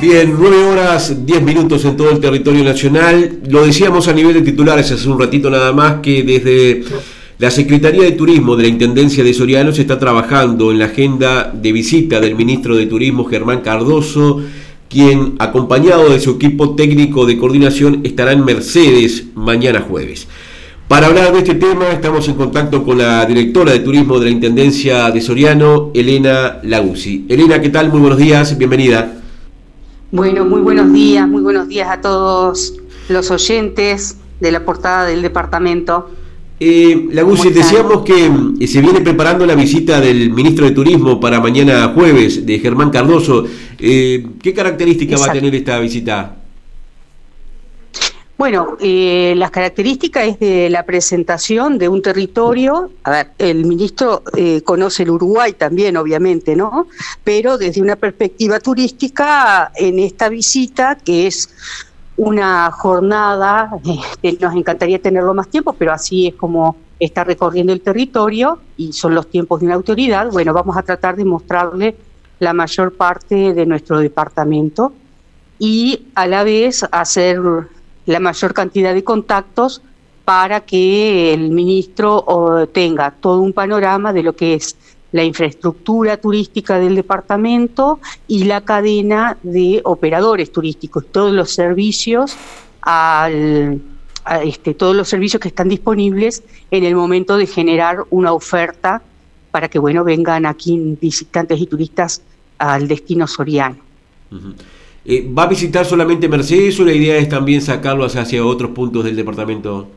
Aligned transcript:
Bien, 0.00 0.32
nueve 0.38 0.62
horas, 0.62 1.26
diez 1.26 1.42
minutos 1.42 1.84
en 1.84 1.96
todo 1.96 2.10
el 2.10 2.20
territorio 2.20 2.62
nacional. 2.62 3.40
Lo 3.48 3.66
decíamos 3.66 4.06
a 4.06 4.12
nivel 4.12 4.32
de 4.32 4.42
titulares 4.42 4.92
hace 4.92 5.08
un 5.08 5.18
ratito 5.18 5.50
nada 5.50 5.72
más 5.72 5.94
que 6.00 6.22
desde 6.22 6.84
la 7.38 7.50
Secretaría 7.50 8.04
de 8.04 8.12
Turismo 8.12 8.54
de 8.54 8.62
la 8.62 8.68
Intendencia 8.68 9.24
de 9.24 9.34
Soriano 9.34 9.72
se 9.72 9.80
está 9.80 9.98
trabajando 9.98 10.70
en 10.70 10.78
la 10.78 10.84
agenda 10.84 11.52
de 11.52 11.72
visita 11.72 12.20
del 12.20 12.36
ministro 12.36 12.76
de 12.76 12.86
Turismo 12.86 13.24
Germán 13.24 13.60
Cardoso, 13.60 14.40
quien 14.88 15.34
acompañado 15.40 16.08
de 16.10 16.20
su 16.20 16.30
equipo 16.30 16.76
técnico 16.76 17.26
de 17.26 17.36
coordinación 17.36 18.02
estará 18.04 18.30
en 18.30 18.44
Mercedes 18.44 19.24
mañana 19.34 19.80
jueves. 19.80 20.28
Para 20.86 21.08
hablar 21.08 21.32
de 21.32 21.38
este 21.38 21.56
tema 21.56 21.88
estamos 21.88 22.28
en 22.28 22.36
contacto 22.36 22.84
con 22.84 22.98
la 22.98 23.26
directora 23.26 23.72
de 23.72 23.80
Turismo 23.80 24.20
de 24.20 24.26
la 24.26 24.30
Intendencia 24.30 25.10
de 25.10 25.20
Soriano, 25.20 25.90
Elena 25.92 26.60
Laguzzi. 26.62 27.26
Elena, 27.28 27.60
¿qué 27.60 27.70
tal? 27.70 27.90
Muy 27.90 27.98
buenos 27.98 28.18
días, 28.18 28.56
bienvenida. 28.56 29.17
Bueno, 30.10 30.46
muy 30.46 30.62
buenos 30.62 30.90
días, 30.90 31.28
muy 31.28 31.42
buenos 31.42 31.68
días 31.68 31.90
a 31.90 32.00
todos 32.00 32.72
los 33.10 33.30
oyentes 33.30 34.16
de 34.40 34.52
la 34.52 34.64
portada 34.64 35.04
del 35.04 35.20
departamento. 35.20 36.08
Eh, 36.58 37.08
Laguzzi, 37.12 37.50
decíamos 37.50 38.04
que 38.04 38.30
eh, 38.58 38.66
se 38.66 38.80
viene 38.80 39.02
preparando 39.02 39.44
la 39.44 39.54
visita 39.54 40.00
del 40.00 40.30
ministro 40.30 40.64
de 40.64 40.70
Turismo 40.70 41.20
para 41.20 41.40
mañana 41.40 41.92
jueves, 41.94 42.46
de 42.46 42.58
Germán 42.58 42.88
Cardoso. 42.88 43.44
Eh, 43.78 44.26
¿Qué 44.42 44.54
característica 44.54 45.18
va 45.18 45.26
a 45.26 45.32
tener 45.32 45.54
esta 45.54 45.78
visita? 45.78 46.37
Bueno, 48.38 48.76
eh, 48.78 49.34
las 49.36 49.50
características 49.50 50.28
es 50.28 50.38
de 50.38 50.70
la 50.70 50.84
presentación 50.84 51.76
de 51.76 51.88
un 51.88 52.00
territorio. 52.00 52.92
A 53.02 53.10
ver, 53.10 53.30
el 53.36 53.64
ministro 53.64 54.22
eh, 54.36 54.62
conoce 54.62 55.02
el 55.02 55.10
Uruguay 55.10 55.54
también, 55.54 55.96
obviamente, 55.96 56.54
¿no? 56.54 56.86
Pero 57.24 57.58
desde 57.58 57.82
una 57.82 57.96
perspectiva 57.96 58.60
turística, 58.60 59.72
en 59.74 59.98
esta 59.98 60.28
visita, 60.28 60.94
que 60.94 61.26
es 61.26 61.50
una 62.16 62.70
jornada, 62.70 63.72
eh, 64.22 64.38
nos 64.40 64.54
encantaría 64.54 65.02
tenerlo 65.02 65.34
más 65.34 65.48
tiempo, 65.48 65.72
pero 65.72 65.92
así 65.92 66.28
es 66.28 66.36
como 66.36 66.76
está 67.00 67.24
recorriendo 67.24 67.72
el 67.72 67.80
territorio 67.80 68.60
y 68.76 68.92
son 68.92 69.16
los 69.16 69.28
tiempos 69.28 69.58
de 69.58 69.66
una 69.66 69.74
autoridad. 69.74 70.30
Bueno, 70.30 70.52
vamos 70.52 70.76
a 70.76 70.82
tratar 70.82 71.16
de 71.16 71.24
mostrarle 71.24 71.96
la 72.38 72.52
mayor 72.52 72.92
parte 72.92 73.52
de 73.52 73.66
nuestro 73.66 73.98
departamento 73.98 74.92
y 75.58 76.06
a 76.14 76.28
la 76.28 76.44
vez 76.44 76.86
hacer 76.92 77.40
la 78.08 78.20
mayor 78.20 78.54
cantidad 78.54 78.94
de 78.94 79.04
contactos 79.04 79.82
para 80.24 80.60
que 80.60 81.34
el 81.34 81.50
ministro 81.50 82.24
tenga 82.72 83.10
todo 83.10 83.40
un 83.40 83.52
panorama 83.52 84.14
de 84.14 84.22
lo 84.22 84.34
que 84.34 84.54
es 84.54 84.76
la 85.12 85.24
infraestructura 85.24 86.16
turística 86.16 86.78
del 86.78 86.94
departamento 86.94 88.00
y 88.26 88.44
la 88.44 88.62
cadena 88.62 89.36
de 89.42 89.82
operadores 89.84 90.50
turísticos, 90.50 91.04
todos 91.12 91.34
los 91.34 91.50
servicios 91.50 92.34
al, 92.80 93.82
este, 94.42 94.72
todos 94.72 94.96
los 94.96 95.06
servicios 95.06 95.40
que 95.40 95.48
están 95.48 95.68
disponibles 95.68 96.42
en 96.70 96.84
el 96.84 96.94
momento 96.94 97.36
de 97.36 97.46
generar 97.46 98.04
una 98.08 98.32
oferta 98.32 99.02
para 99.50 99.68
que 99.68 99.78
bueno 99.78 100.02
vengan 100.02 100.46
aquí 100.46 100.96
visitantes 100.98 101.60
y 101.60 101.66
turistas 101.66 102.22
al 102.56 102.88
destino 102.88 103.26
soriano. 103.26 103.76
Eh, 105.10 105.26
¿Va 105.26 105.44
a 105.44 105.46
visitar 105.46 105.86
solamente 105.86 106.28
Mercedes 106.28 106.78
o 106.80 106.84
la 106.84 106.92
idea 106.92 107.16
es 107.16 107.30
también 107.30 107.62
sacarlo 107.62 108.04
hacia, 108.04 108.44
otros 108.44 108.72
puntos 108.72 109.02
del 109.04 109.16
departamento? 109.16 109.88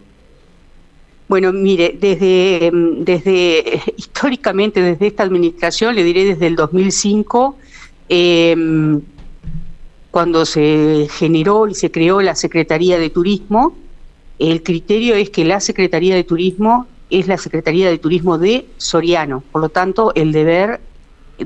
Bueno, 1.28 1.52
mire, 1.52 1.98
desde, 2.00 2.68
em, 2.68 3.04
desde 3.04 3.82
históricamente, 3.98 4.82
desde 4.82 5.08
esta 5.08 5.24
administración, 5.24 5.96
le 5.96 6.06
diré 6.06 6.24
desde 6.24 6.48
el 6.48 6.56
2005, 6.56 7.58
em, 8.08 9.02
cuando 10.12 10.46
se 10.46 11.10
generó 11.12 11.68
y 11.68 11.76
se 11.76 11.92
creó 11.92 12.22
la 12.22 12.36
Secretaría 12.36 12.98
de 12.98 13.10
Turismo, 13.10 13.76
el 14.40 14.64
criterio 14.64 15.16
es 15.16 15.30
que 15.30 15.44
la 15.44 15.60
Secretaría 15.60 16.16
de 16.16 16.24
Turismo 16.24 16.88
es 17.10 17.28
la 17.28 17.38
Secretaría 17.38 17.90
de 17.90 17.98
Turismo 17.98 18.38
de 18.38 18.66
Soriano. 18.78 19.44
Por 19.52 19.62
lo 19.62 19.68
tanto, 19.68 20.14
el 20.16 20.32
deber 20.32 20.80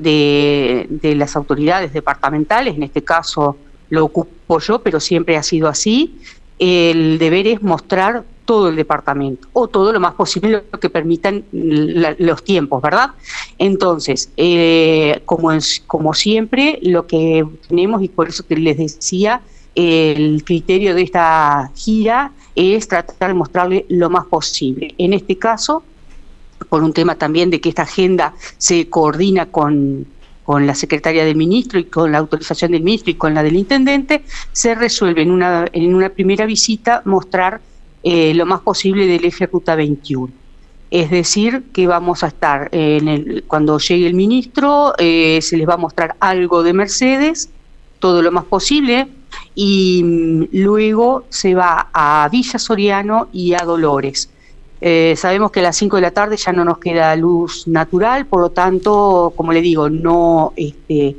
de, 0.00 1.14
las 1.16 1.36
autoridades 1.36 1.92
departamentales, 1.92 2.76
en 2.76 2.82
este 2.82 3.02
caso 3.02 3.56
lo 3.88 4.04
ocupo 4.04 4.58
yo, 4.58 4.80
pero 4.80 5.00
siempre 5.00 5.36
ha 5.36 5.42
sido 5.42 5.68
así, 5.68 6.16
el 6.58 7.18
deber 7.18 7.46
es 7.46 7.62
mostrar 7.62 8.24
todo 8.44 8.68
el 8.68 8.76
departamento 8.76 9.48
o 9.52 9.68
todo 9.68 9.92
lo 9.92 10.00
más 10.00 10.14
posible 10.14 10.62
lo 10.70 10.80
que 10.80 10.88
permitan 10.88 11.44
los 11.52 12.44
tiempos, 12.44 12.80
¿verdad? 12.80 13.10
Entonces, 13.58 14.30
eh, 14.36 15.20
como, 15.24 15.50
como 15.86 16.14
siempre, 16.14 16.78
lo 16.82 17.06
que 17.06 17.44
tenemos, 17.68 18.02
y 18.02 18.08
por 18.08 18.28
eso 18.28 18.46
que 18.46 18.56
les 18.56 18.78
decía, 18.78 19.42
el 19.74 20.42
criterio 20.44 20.94
de 20.94 21.02
esta 21.02 21.70
gira 21.74 22.32
es 22.54 22.88
tratar 22.88 23.28
de 23.28 23.34
mostrarle 23.34 23.84
lo 23.88 24.08
más 24.08 24.24
posible. 24.24 24.94
En 24.96 25.12
este 25.12 25.36
caso, 25.36 25.82
por 26.68 26.82
un 26.82 26.92
tema 26.92 27.16
también 27.16 27.50
de 27.50 27.60
que 27.60 27.68
esta 27.68 27.82
agenda 27.82 28.34
se 28.58 28.88
coordina 28.88 29.46
con, 29.46 30.06
con 30.46 30.66
la 30.66 30.74
secretaria 30.74 31.24
del 31.24 31.36
ministro 31.36 31.78
y 31.78 31.84
con 31.84 32.12
la 32.12 32.18
autorización 32.18 32.70
del 32.72 32.82
ministro 32.82 33.10
y 33.10 33.14
con 33.14 33.34
la 33.34 33.42
del 33.42 33.56
intendente, 33.56 34.22
se 34.52 34.74
resuelve 34.74 35.22
en 35.22 35.32
una, 35.32 35.66
en 35.72 35.94
una 35.94 36.08
primera 36.08 36.46
visita 36.46 37.02
mostrar 37.04 37.60
eh, 38.02 38.32
lo 38.34 38.46
más 38.46 38.60
posible 38.60 39.06
del 39.06 39.24
eje 39.24 39.46
Ruta 39.46 39.74
21. 39.74 40.32
Es 40.92 41.10
decir, 41.10 41.64
que 41.72 41.88
vamos 41.88 42.22
a 42.22 42.28
estar, 42.28 42.68
en 42.70 43.08
el, 43.08 43.44
cuando 43.48 43.78
llegue 43.78 44.06
el 44.06 44.14
ministro, 44.14 44.94
eh, 44.98 45.40
se 45.42 45.56
les 45.56 45.68
va 45.68 45.74
a 45.74 45.78
mostrar 45.78 46.14
algo 46.20 46.62
de 46.62 46.72
Mercedes, 46.72 47.50
todo 47.98 48.22
lo 48.22 48.30
más 48.30 48.44
posible, 48.44 49.08
y 49.56 50.02
mm, 50.04 50.44
luego 50.52 51.24
se 51.28 51.56
va 51.56 51.88
a 51.92 52.28
Villa 52.30 52.60
Soriano 52.60 53.28
y 53.32 53.54
a 53.54 53.64
Dolores 53.64 54.30
eh, 54.88 55.16
sabemos 55.16 55.50
que 55.50 55.58
a 55.58 55.64
las 55.64 55.76
5 55.78 55.96
de 55.96 56.02
la 56.02 56.12
tarde 56.12 56.36
ya 56.36 56.52
no 56.52 56.64
nos 56.64 56.78
queda 56.78 57.16
luz 57.16 57.66
natural, 57.66 58.24
por 58.26 58.40
lo 58.40 58.50
tanto, 58.50 59.32
como 59.34 59.52
le 59.52 59.60
digo, 59.60 59.90
no, 59.90 60.52
este, 60.54 61.16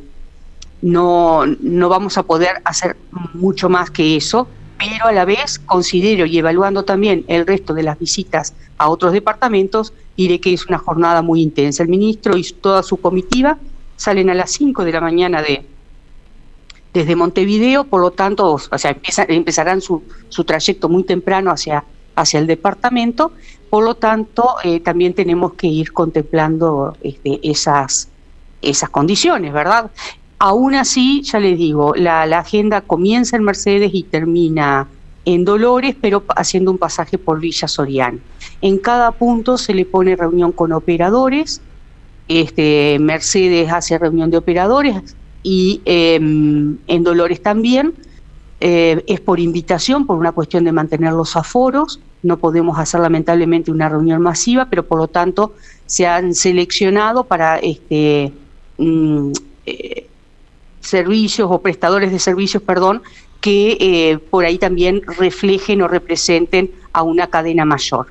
no, 0.81 1.45
no 1.45 1.89
vamos 1.89 2.17
a 2.17 2.23
poder 2.23 2.61
hacer 2.63 2.95
mucho 3.33 3.67
más 3.67 3.91
que 3.91 4.15
eso, 4.15 4.47
pero 4.79 5.07
a 5.07 5.11
la 5.11 5.25
vez 5.25 5.59
considero 5.59 6.25
y 6.25 6.37
evaluando 6.37 6.83
también 6.83 7.25
el 7.27 7.45
resto 7.45 7.73
de 7.73 7.83
las 7.83 7.99
visitas 7.99 8.53
a 8.77 8.87
otros 8.89 9.11
departamentos, 9.11 9.91
diré 10.15 10.39
que 10.39 10.53
es 10.53 10.65
una 10.67 10.77
jornada 10.77 11.21
muy 11.21 11.41
intensa. 11.41 11.83
El 11.83 11.89
ministro 11.89 12.37
y 12.37 12.43
toda 12.43 12.83
su 12.83 12.95
comitiva 12.95 13.57
salen 13.97 14.29
a 14.29 14.33
las 14.33 14.49
5 14.51 14.85
de 14.85 14.93
la 14.93 15.01
mañana 15.01 15.41
de, 15.41 15.65
desde 16.93 17.17
Montevideo, 17.17 17.83
por 17.83 17.99
lo 17.99 18.11
tanto, 18.11 18.49
o 18.49 18.77
sea, 18.77 18.95
empezarán 19.27 19.81
su, 19.81 20.03
su 20.29 20.45
trayecto 20.45 20.87
muy 20.87 21.03
temprano 21.03 21.51
hacia 21.51 21.83
hacia 22.17 22.39
el 22.39 22.47
departamento, 22.47 23.31
por 23.69 23.83
lo 23.83 23.95
tanto 23.95 24.55
eh, 24.63 24.79
también 24.79 25.13
tenemos 25.13 25.53
que 25.53 25.67
ir 25.67 25.93
contemplando 25.93 26.95
este, 27.01 27.39
esas, 27.43 28.09
esas 28.61 28.89
condiciones, 28.89 29.53
¿verdad? 29.53 29.91
Aún 30.39 30.75
así, 30.75 31.21
ya 31.23 31.39
les 31.39 31.57
digo, 31.57 31.93
la, 31.95 32.23
agenda 32.23 32.81
comienza 32.81 33.35
en 33.37 33.43
Mercedes 33.43 33.91
y 33.93 34.03
termina 34.03 34.87
en 35.25 35.45
Dolores, 35.45 35.95
pero 35.99 36.23
haciendo 36.35 36.71
un 36.71 36.77
pasaje 36.77 37.17
por 37.17 37.39
Villa 37.39 37.67
Soriano. 37.67 38.19
En 38.61 38.77
cada 38.77 39.11
punto 39.11 39.57
se 39.57 39.73
le 39.73 39.85
pone 39.85 40.15
reunión 40.15 40.51
con 40.51 40.71
operadores, 40.71 41.61
este, 42.27 42.97
Mercedes 42.99 43.71
hace 43.71 43.97
reunión 43.97 44.29
de 44.29 44.37
operadores 44.37 45.15
y 45.43 45.81
em, 45.85 46.77
en 46.87 47.03
Dolores 47.03 47.41
también. 47.41 47.93
Eh, 48.59 49.03
es 49.05 49.19
por 49.19 49.39
invitación, 49.39 50.07
por 50.07 50.17
una 50.17 50.31
cuestión 50.31 50.63
de 50.63 50.71
mantener 50.71 51.13
los 51.13 51.35
aforos, 51.35 51.99
no 52.23 52.37
podemos 52.37 52.77
hacer 52.79 52.99
lamentablemente 52.99 53.71
una 53.71 53.89
reunión 53.89 54.21
masiva, 54.21 54.67
pero 54.69 54.83
por 54.85 54.99
lo 54.99 55.07
tanto 55.07 55.53
se 55.85 56.07
han 56.07 56.33
seleccionado 56.33 57.23
para 57.23 57.57
este, 57.59 58.33
mm, 58.77 59.31
eh, 59.65 60.07
servicios 60.79 61.47
o 61.51 61.61
prestadores 61.61 62.11
de 62.11 62.19
servicios, 62.19 62.63
perdón, 62.63 63.01
que 63.41 63.77
eh, 63.79 64.17
por 64.17 64.45
ahí 64.45 64.57
también 64.57 65.01
reflejen 65.19 65.81
o 65.81 65.87
representen 65.87 66.71
a 66.93 67.03
una 67.03 67.27
cadena 67.27 67.65
mayor. 67.65 68.07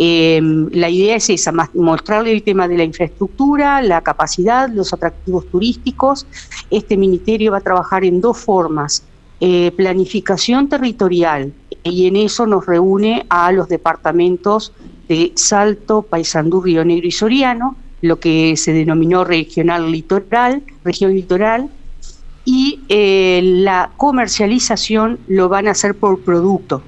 Em, 0.00 0.68
la 0.72 0.88
idea 0.88 1.16
es 1.16 1.28
esa, 1.28 1.52
mostrarle 1.74 2.32
el 2.32 2.44
tema 2.44 2.68
de 2.68 2.78
la 2.78 2.84
infraestructura, 2.84 3.82
la 3.82 4.00
capacidad, 4.00 4.68
los 4.68 4.92
atractivos 4.92 5.46
turísticos. 5.50 6.26
Este 6.70 6.96
ministerio 6.96 7.52
va 7.52 7.58
a 7.58 7.62
trabajar 7.62 8.04
en 8.04 8.20
dos 8.20 8.38
formas. 8.38 9.02
Eh, 9.40 9.72
planificación 9.76 10.68
territorial, 10.68 11.52
y 11.88 12.06
en 12.06 12.16
eso 12.16 12.46
nos 12.46 12.66
reúne 12.66 13.26
a 13.28 13.50
los 13.52 13.68
departamentos 13.68 14.72
de 15.08 15.32
Salto, 15.36 16.02
Paysandú, 16.02 16.60
Río 16.60 16.84
Negro 16.84 17.06
y 17.06 17.10
Soriano, 17.10 17.76
lo 18.02 18.20
que 18.20 18.56
se 18.56 18.72
denominó 18.72 19.24
regional 19.24 19.90
litoral, 19.90 20.62
región 20.84 21.14
litoral, 21.14 21.68
y 22.44 22.80
eh, 22.88 23.40
la 23.42 23.90
comercialización 23.96 25.18
lo 25.26 25.48
van 25.48 25.68
a 25.68 25.72
hacer 25.72 25.94
por 25.94 26.20
producto. 26.20 26.82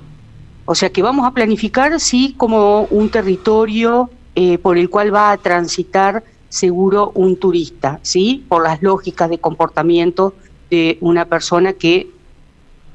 O 0.65 0.75
sea 0.75 0.91
que 0.91 1.03
vamos 1.03 1.27
a 1.27 1.33
planificar, 1.33 1.99
sí, 2.01 2.35
como 2.37 2.83
un 2.85 3.11
territorio 3.11 4.11
eh, 4.35 4.59
por 4.59 4.79
el 4.79 4.89
cual 4.89 5.13
va 5.13 5.33
a 5.33 5.37
transitar 5.37 6.23
seguro 6.49 7.13
un 7.15 7.37
turista, 7.37 7.99
¿sí? 8.03 8.45
Por 8.49 8.63
las 8.63 8.83
lógicas 8.83 9.29
de 9.31 9.39
comportamiento 9.39 10.35
de 10.71 10.99
una 11.01 11.25
persona 11.25 11.73
que 11.73 12.09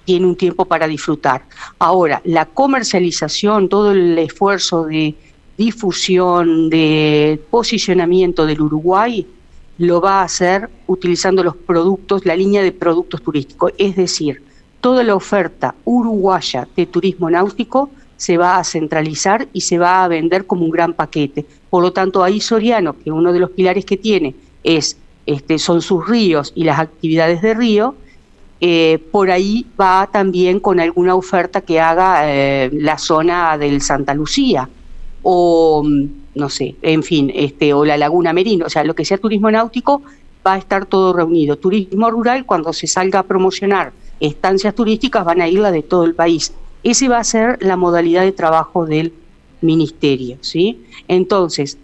tiene 0.06 0.26
un 0.26 0.36
tiempo 0.36 0.66
para 0.66 0.88
disfrutar. 0.88 1.44
Ahora, 1.80 2.22
la 2.24 2.46
comercialización, 2.46 3.68
todo 3.68 3.92
el 3.92 4.18
esfuerzo 4.18 4.86
de 4.86 5.16
difusión, 5.58 6.70
de 6.70 7.42
posicionamiento 7.50 8.46
del 8.46 8.62
Uruguay, 8.62 9.26
lo 9.78 10.00
va 10.00 10.22
a 10.22 10.24
hacer 10.24 10.70
utilizando 10.88 11.44
los 11.44 11.56
productos, 11.56 12.26
la 12.26 12.36
línea 12.36 12.64
de 12.64 12.72
productos 12.72 13.22
turísticos. 13.22 13.74
Es 13.78 13.96
decir, 13.96 14.42
toda 14.80 15.04
la 15.04 15.16
oferta 15.16 15.76
uruguaya 15.84 16.68
de 16.76 16.86
turismo 16.86 17.30
náutico 17.30 17.90
se 18.18 18.38
va 18.38 18.58
a 18.58 18.64
centralizar 18.64 19.48
y 19.52 19.62
se 19.62 19.78
va 19.78 20.04
a 20.04 20.08
vender 20.08 20.46
como 20.46 20.64
un 20.64 20.72
gran 20.72 20.94
paquete. 20.94 21.46
Por 21.70 21.84
lo 21.84 21.92
tanto, 21.92 22.24
ahí 22.24 22.40
Soriano, 22.40 22.96
que 22.98 23.12
uno 23.12 23.34
de 23.34 23.40
los 23.40 23.50
pilares 23.52 23.84
que 23.86 23.98
tiene 23.98 24.36
es, 24.64 24.98
este, 25.26 25.60
son 25.60 25.82
sus 25.82 26.08
ríos 26.08 26.54
y 26.56 26.64
las 26.64 26.80
actividades 26.80 27.42
de 27.42 27.54
río, 27.54 27.96
eh, 28.62 29.00
por 29.12 29.32
ahí 29.32 29.66
va 29.80 30.10
también 30.12 30.60
con 30.60 30.80
alguna 30.80 31.16
oferta 31.16 31.62
que 31.62 31.80
haga 31.80 32.32
eh, 32.32 32.70
la 32.74 32.98
zona 32.98 33.58
del 33.58 33.82
Santa 33.82 34.14
Lucía 34.14 34.70
o 35.24 35.84
mm, 35.84 36.06
no 36.36 36.50
sé, 36.50 36.76
en 36.82 37.02
fin, 37.02 37.32
este, 37.34 37.74
o 37.74 37.86
la 37.86 37.98
Laguna 37.98 38.34
Merino, 38.34 38.66
o 38.66 38.70
sea, 38.70 38.84
lo 38.84 38.94
que 38.94 39.06
sea 39.06 39.18
turismo 39.18 39.50
náutico 39.50 40.02
va 40.46 40.54
a 40.54 40.58
estar 40.58 40.86
todo 40.86 41.14
reunido. 41.14 41.58
Turismo 41.58 42.12
rural, 42.12 42.46
cuando 42.46 42.74
se 42.74 42.88
salga 42.88 43.20
a 43.20 43.24
promocionar 43.24 43.94
estancias 44.20 44.76
turísticas, 44.76 45.26
van 45.26 45.42
a 45.42 45.48
ir 45.48 45.60
la 45.60 45.72
de 45.72 45.82
todo 45.82 46.04
el 46.04 46.14
país. 46.14 46.54
Ese 46.84 47.08
va 47.08 47.20
a 47.20 47.24
ser 47.24 47.58
la 47.62 47.78
modalidad 47.78 48.22
de 48.22 48.32
trabajo 48.32 48.86
del 48.86 49.14
ministerio, 49.62 50.38
¿sí? 50.42 50.84
Entonces, 51.08 51.78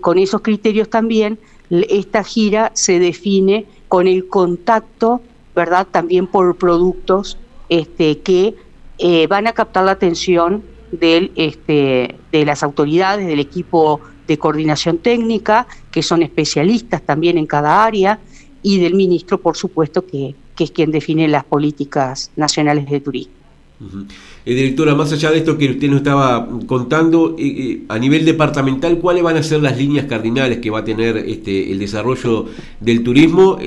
con 0.00 0.18
esos 0.18 0.40
criterios 0.40 0.88
también, 0.88 1.38
esta 1.68 2.24
gira 2.24 2.70
se 2.74 2.98
define 2.98 3.66
con 3.88 4.06
el 4.06 4.28
contacto, 4.28 5.20
¿verdad? 5.56 5.88
También 5.90 6.26
por 6.26 6.56
productos 6.56 7.38
este, 7.70 8.18
que 8.18 8.54
eh, 8.98 9.26
van 9.26 9.46
a 9.46 9.52
captar 9.52 9.84
la 9.84 9.92
atención 9.92 10.62
del, 10.92 11.32
este, 11.34 12.14
de 12.30 12.44
las 12.44 12.62
autoridades, 12.62 13.26
del 13.26 13.40
equipo 13.40 14.00
de 14.28 14.38
coordinación 14.38 14.98
técnica, 14.98 15.66
que 15.90 16.02
son 16.02 16.22
especialistas 16.22 17.02
también 17.02 17.38
en 17.38 17.46
cada 17.46 17.84
área, 17.84 18.20
y 18.62 18.78
del 18.78 18.94
ministro, 18.94 19.40
por 19.40 19.56
supuesto, 19.56 20.06
que, 20.06 20.34
que 20.54 20.64
es 20.64 20.70
quien 20.70 20.90
define 20.90 21.26
las 21.26 21.44
políticas 21.44 22.30
nacionales 22.36 22.88
de 22.90 23.00
turismo. 23.00 23.35
Eh, 23.78 24.54
directora, 24.54 24.94
más 24.94 25.12
allá 25.12 25.30
de 25.30 25.38
esto 25.38 25.58
que 25.58 25.70
usted 25.70 25.88
nos 25.88 25.98
estaba 25.98 26.48
contando, 26.66 27.36
eh, 27.38 27.44
eh, 27.46 27.82
a 27.88 27.98
nivel 27.98 28.24
departamental, 28.24 28.98
¿cuáles 28.98 29.22
van 29.22 29.36
a 29.36 29.42
ser 29.42 29.60
las 29.60 29.76
líneas 29.76 30.06
cardinales 30.06 30.58
que 30.58 30.70
va 30.70 30.78
a 30.78 30.84
tener 30.84 31.18
este, 31.18 31.70
el 31.70 31.78
desarrollo 31.78 32.46
del 32.80 33.02
turismo 33.02 33.58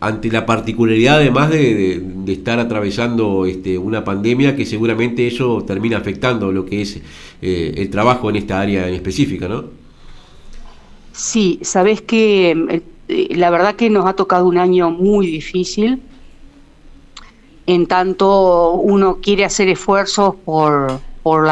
ante 0.00 0.30
la 0.32 0.46
particularidad 0.46 1.16
además 1.16 1.50
de, 1.50 2.02
estar 2.26 2.58
atravesando 2.58 3.46
este, 3.46 3.78
una 3.78 4.04
pandemia 4.04 4.56
que 4.56 4.64
seguramente 4.64 5.26
eso 5.26 5.62
termina 5.64 5.98
afectando 5.98 6.50
lo 6.50 6.64
que 6.64 6.82
es 6.82 7.00
el 7.40 7.90
trabajo 7.90 8.30
en 8.30 8.36
esta 8.36 8.60
área 8.60 8.88
en 8.88 8.94
específica, 8.94 9.48
¿no? 9.48 9.64
Sí, 11.12 11.58
sabes 11.62 12.00
que 12.00 12.82
la 13.08 13.50
verdad 13.50 13.76
que 13.76 13.90
nos 13.90 14.06
ha 14.06 14.14
tocado 14.14 14.46
un 14.46 14.56
año 14.56 14.90
muy 14.90 15.26
difícil 15.26 16.00
en 17.66 17.86
tanto 17.86 18.72
uno 18.72 19.18
quiere 19.22 19.44
hacer 19.44 19.68
esfuerzos 19.68 20.34
por, 20.44 21.00
por, 21.22 21.46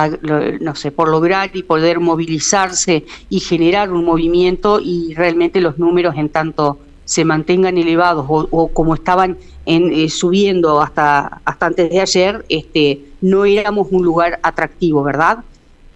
no 0.60 0.74
sé, 0.74 0.90
por 0.90 1.08
lograr 1.08 1.50
y 1.54 1.62
poder 1.62 2.00
movilizarse 2.00 3.04
y 3.28 3.40
generar 3.40 3.92
un 3.92 4.04
movimiento 4.04 4.80
y 4.80 5.14
realmente 5.14 5.60
los 5.60 5.78
números 5.78 6.16
en 6.16 6.28
tanto 6.28 6.78
se 7.04 7.24
mantengan 7.24 7.76
elevados 7.76 8.26
o, 8.28 8.68
como 8.68 8.94
estaban 8.94 9.36
en, 9.66 9.92
eh, 9.92 10.08
subiendo 10.08 10.80
hasta, 10.80 11.40
hasta 11.44 11.66
antes 11.66 11.90
de 11.90 12.00
ayer, 12.00 12.44
este, 12.48 13.00
no 13.20 13.44
éramos 13.44 13.88
un 13.90 14.04
lugar 14.04 14.38
atractivo, 14.42 15.02
¿verdad? 15.02 15.38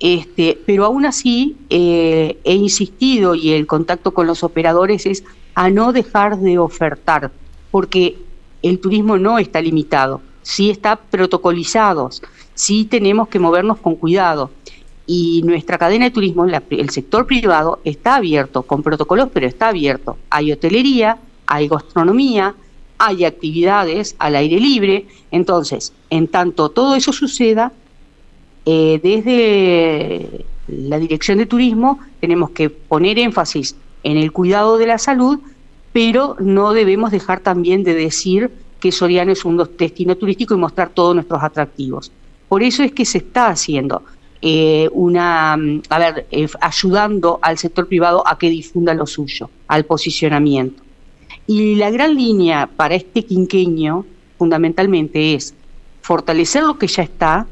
Este, 0.01 0.59
pero 0.67 0.85
aún 0.85 1.07
así 1.07 1.57
eh, 1.71 2.39
he 2.43 2.55
insistido 2.55 3.35
y 3.35 3.53
el 3.53 3.67
contacto 3.67 4.13
con 4.13 4.27
los 4.27 4.43
operadores 4.43 5.07
es 5.07 5.25
a 5.55 5.71
no 5.71 5.93
dejar 5.93 6.39
de 6.39 6.59
ofertar, 6.59 7.31
porque 7.71 8.17
el 8.65 8.79
turismo 8.79 9.19
no 9.19 9.39
está 9.39 9.61
limitado, 9.61 10.21
sí 10.43 10.71
está 10.71 10.97
protocolizado, 10.97 12.11
sí 12.55 12.85
tenemos 12.85 13.29
que 13.29 13.39
movernos 13.39 13.79
con 13.79 13.95
cuidado. 13.97 14.51
Y 15.07 15.43
nuestra 15.45 15.77
cadena 15.77 16.07
de 16.07 16.11
turismo, 16.11 16.47
el 16.47 16.91
sector 16.91 17.27
privado, 17.27 17.79
está 17.85 18.15
abierto, 18.15 18.63
con 18.63 18.83
protocolos, 18.83 19.29
pero 19.35 19.47
está 19.47 19.69
abierto. 19.69 20.17
Hay 20.31 20.51
hotelería, 20.51 21.19
hay 21.47 21.69
gastronomía, 21.69 22.55
hay 22.97 23.27
actividades 23.27 24.17
al 24.19 24.35
aire 24.35 24.59
libre. 24.59 25.07
Entonces, 25.31 25.93
en 26.09 26.27
tanto 26.27 26.71
todo 26.71 26.95
eso 26.95 27.13
suceda, 27.13 27.71
eh, 28.65 28.99
desde 29.03 30.47
la 30.69 30.99
Dirección 30.99 31.37
de 31.37 31.45
Turismo 31.45 31.99
tenemos 32.21 32.51
que 32.51 32.71
poner 32.71 33.19
énfasis 33.19 33.77
en 34.05 34.17
el 34.17 34.33
cuidado 34.33 34.79
de 34.79 34.87
la 34.87 34.97
salud, 34.97 35.39
pero 35.95 36.35
no 36.41 36.73
debemos 36.73 37.13
dejar 37.13 37.39
también 37.39 37.85
de 37.85 37.95
decir 37.95 38.51
que 38.81 38.91
Soriano 38.91 39.31
es 39.31 39.45
un 39.45 39.65
destino 39.79 40.17
turístico 40.17 40.53
y 40.53 40.57
mostrar 40.59 40.91
todos 40.91 41.15
nuestros 41.15 41.41
atractivos. 41.41 42.11
Por 42.49 42.65
eso 42.65 42.83
es 42.83 42.91
que 42.91 43.05
se 43.05 43.19
está 43.19 43.47
haciendo 43.47 44.03
eh, 44.43 44.89
una, 44.93 45.53
a 45.53 45.99
ver, 46.01 46.27
eh, 46.33 46.49
ayudando 46.61 47.39
al 47.43 47.59
sector 47.59 47.87
privado 47.87 48.27
a 48.27 48.37
que 48.37 48.51
difunda 48.51 48.93
lo 48.93 49.07
suyo, 49.07 49.49
al 49.69 49.85
posicionamiento. 49.85 50.83
Y 51.47 51.77
la 51.77 51.93
gran 51.93 52.17
línea 52.17 52.67
para 52.67 52.97
este 52.97 53.25
quinqueño, 53.25 54.05
fundamentalmente, 54.37 55.35
es 55.35 55.55
fortalecer 56.03 56.65
lo 56.65 56.77
que 56.77 56.89
ya 56.89 57.05
está. 57.05 57.47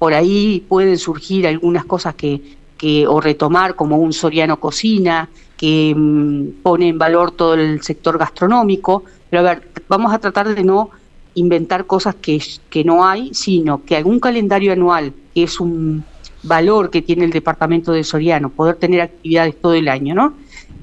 Por 0.00 0.14
ahí 0.14 0.64
pueden 0.68 0.98
surgir 0.98 1.46
algunas 1.46 1.84
cosas 1.84 2.16
que, 2.16 2.56
que 2.76 3.06
o 3.06 3.20
retomar, 3.20 3.76
como 3.76 3.98
un 3.98 4.12
Soriano 4.12 4.58
Cocina, 4.58 5.28
que 5.58 5.92
mm, 5.94 6.62
pone 6.62 6.88
en 6.88 6.98
valor 6.98 7.32
todo 7.32 7.54
el 7.54 7.82
sector 7.82 8.16
gastronómico, 8.16 9.04
pero 9.28 9.40
a 9.40 9.54
ver, 9.54 9.68
vamos 9.88 10.14
a 10.14 10.18
tratar 10.18 10.54
de 10.54 10.64
no 10.64 10.90
inventar 11.34 11.84
cosas 11.84 12.14
que, 12.14 12.40
que 12.70 12.84
no 12.84 13.06
hay, 13.06 13.34
sino 13.34 13.84
que 13.84 13.96
algún 13.96 14.20
calendario 14.20 14.72
anual, 14.72 15.12
que 15.34 15.42
es 15.42 15.60
un 15.60 16.04
valor 16.42 16.90
que 16.90 17.02
tiene 17.02 17.24
el 17.24 17.30
departamento 17.30 17.92
de 17.92 18.04
Soriano, 18.04 18.48
poder 18.48 18.76
tener 18.76 19.00
actividades 19.02 19.60
todo 19.60 19.74
el 19.74 19.88
año, 19.88 20.14
¿no? 20.14 20.34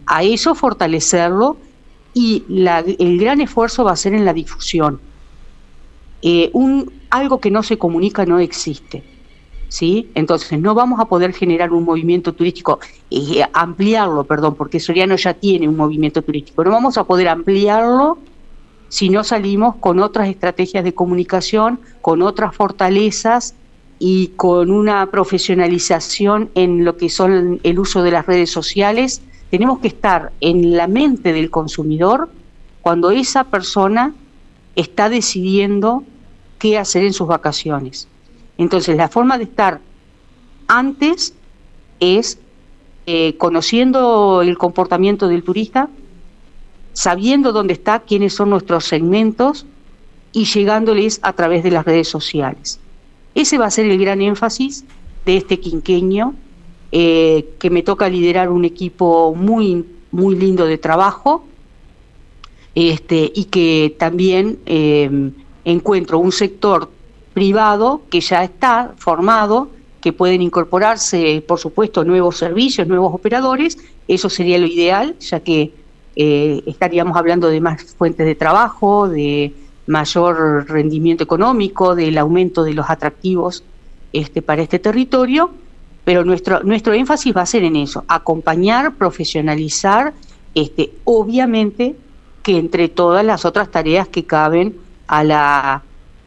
A 0.06 0.24
eso 0.24 0.54
fortalecerlo 0.54 1.58
y 2.14 2.44
el 2.48 3.18
gran 3.20 3.42
esfuerzo 3.42 3.84
va 3.84 3.94
a 3.94 3.96
ser 3.96 4.14
en 4.14 4.26
la 4.26 4.34
difusión. 4.34 5.00
Eh, 6.22 6.50
un, 6.54 6.92
algo 7.10 7.40
que 7.40 7.52
no 7.52 7.64
se 7.64 7.78
comunica 7.78 8.26
no 8.26 8.40
existe. 8.40 9.04
¿Sí? 9.68 10.10
Entonces 10.16 10.60
no 10.60 10.74
vamos 10.74 11.00
a 11.00 11.06
poder 11.06 11.34
generar 11.34 11.72
un 11.72 11.84
movimiento 11.84 12.34
turístico, 12.34 12.80
eh, 13.10 13.44
ampliarlo, 13.54 14.24
perdón, 14.24 14.56
porque 14.56 14.80
Soriano 14.80 15.16
ya 15.16 15.34
tiene 15.34 15.68
un 15.68 15.76
movimiento 15.76 16.22
turístico, 16.22 16.64
no 16.64 16.72
vamos 16.72 16.98
a 16.98 17.04
poder 17.04 17.28
ampliarlo 17.28 18.18
si 18.90 19.10
no 19.10 19.24
salimos 19.24 19.76
con 19.76 20.00
otras 20.00 20.30
estrategias 20.30 20.84
de 20.84 20.94
comunicación, 20.94 21.80
con 22.02 22.22
otras 22.22 22.56
fortalezas 22.56 23.56
y 24.00 24.28
con 24.36 24.72
una 24.72 25.06
profesionalización 25.08 26.50
en 26.56 26.86
lo 26.86 26.98
que 26.98 27.10
son 27.10 27.60
el 27.64 27.80
uso 27.80 28.04
de 28.04 28.12
las 28.12 28.26
redes 28.26 28.52
sociales. 28.52 29.22
Tenemos 29.50 29.80
que 29.80 29.88
estar 29.88 30.32
en 30.42 30.76
la 30.78 30.88
mente 30.88 31.34
del 31.34 31.50
consumidor 31.50 32.30
cuando 32.82 33.12
esa 33.12 33.46
persona 33.46 34.14
está 34.76 35.10
decidiendo 35.10 36.04
qué 36.60 36.78
hacer 36.78 37.04
en 37.04 37.14
sus 37.14 37.28
vacaciones. 37.28 38.08
Entonces, 38.58 38.96
la 38.96 39.10
forma 39.10 39.38
de 39.38 39.46
estar 39.46 39.82
antes 40.68 41.34
es 42.00 42.40
eh, 43.06 43.36
conociendo 43.38 44.42
el 44.42 44.58
comportamiento 44.58 45.28
del 45.28 45.44
turista, 45.44 45.90
sabiendo 46.94 47.52
dónde 47.52 47.74
está, 47.74 48.00
quiénes 48.00 48.34
son 48.34 48.50
nuestros 48.50 48.86
segmentos 48.86 49.66
y 50.32 50.46
llegándoles 50.46 51.20
a 51.22 51.34
través 51.34 51.64
de 51.64 51.72
las 51.72 51.86
redes 51.86 52.08
sociales. 52.08 52.80
Ese 53.36 53.58
va 53.58 53.66
a 53.66 53.72
ser 53.72 53.86
el 53.86 54.00
gran 54.00 54.22
énfasis 54.22 54.86
de 55.26 55.38
este 55.38 55.60
quinqueño, 55.60 56.36
eh, 56.92 57.50
que 57.60 57.70
me 57.70 57.84
toca 57.84 58.08
liderar 58.08 58.50
un 58.50 58.64
equipo 58.64 59.36
muy, 59.36 59.86
muy 60.12 60.36
lindo 60.36 60.66
de 60.66 60.78
trabajo 60.78 61.46
este, 62.76 63.32
y 63.36 63.46
que 63.46 63.96
también 64.00 64.60
eh, 64.66 65.32
encuentro 65.66 66.20
un 66.20 66.32
sector 66.32 66.90
privado 67.36 68.02
que 68.10 68.22
ya 68.22 68.44
está 68.46 68.94
formado, 68.98 69.68
que 70.00 70.14
pueden 70.14 70.42
incorporarse, 70.42 71.44
por 71.46 71.60
supuesto, 71.60 72.06
nuevos 72.06 72.38
servicios, 72.38 72.88
nuevos 72.88 73.14
operadores, 73.14 73.78
eso 74.08 74.30
sería 74.30 74.58
lo 74.58 74.68
ideal, 74.68 75.16
ya 75.20 75.42
que 75.42 75.74
eh, 76.16 76.64
estaríamos 76.66 77.18
hablando 77.18 77.50
de 77.50 77.60
más 77.60 77.84
fuentes 77.96 78.26
de 78.26 78.36
trabajo, 78.36 79.10
de 79.10 79.54
mayor 79.86 80.66
rendimiento 80.70 81.26
económico, 81.26 81.94
del 81.94 82.18
aumento 82.18 82.64
de 82.64 82.74
los 82.74 82.90
atractivos 82.90 83.64
este, 84.14 84.42
para 84.42 84.62
este 84.62 84.80
territorio, 84.80 85.52
pero 86.06 86.24
nuestro, 86.24 86.64
nuestro 86.64 86.94
énfasis 86.94 87.36
va 87.36 87.42
a 87.42 87.46
ser 87.46 87.66
en 87.66 87.76
eso, 87.76 88.06
acompañar, 88.08 88.94
profesionalizar, 88.94 90.14
este, 90.54 90.94
obviamente 91.04 91.98
que 92.44 92.58
entre 92.58 92.88
todas 92.88 93.26
las 93.26 93.44
otras 93.44 93.70
tareas 93.70 94.08
que 94.08 94.24
caben 94.24 94.78
a 95.08 95.24
la 95.26 95.84